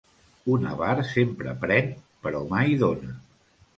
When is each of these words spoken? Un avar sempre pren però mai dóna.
Un 0.53 0.63
avar 0.69 0.95
sempre 1.09 1.53
pren 1.65 1.91
però 2.25 2.45
mai 2.55 2.79
dóna. 2.85 3.15